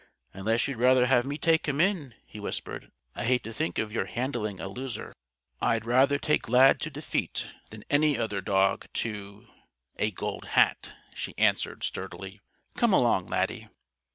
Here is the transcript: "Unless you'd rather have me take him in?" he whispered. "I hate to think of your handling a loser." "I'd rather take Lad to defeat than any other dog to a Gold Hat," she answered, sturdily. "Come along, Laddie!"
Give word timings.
"Unless 0.33 0.67
you'd 0.67 0.79
rather 0.79 1.05
have 1.05 1.25
me 1.27 1.37
take 1.37 1.67
him 1.67 1.79
in?" 1.79 2.15
he 2.25 2.39
whispered. 2.39 2.91
"I 3.15 3.23
hate 3.23 3.43
to 3.43 3.53
think 3.53 3.77
of 3.77 3.91
your 3.91 4.05
handling 4.07 4.59
a 4.59 4.67
loser." 4.67 5.13
"I'd 5.61 5.85
rather 5.85 6.17
take 6.17 6.49
Lad 6.49 6.79
to 6.81 6.89
defeat 6.89 7.53
than 7.69 7.83
any 7.87 8.17
other 8.17 8.41
dog 8.41 8.87
to 8.93 9.45
a 9.97 10.09
Gold 10.09 10.45
Hat," 10.57 10.95
she 11.13 11.37
answered, 11.37 11.83
sturdily. 11.83 12.41
"Come 12.73 12.93
along, 12.93 13.27
Laddie!" 13.27 13.67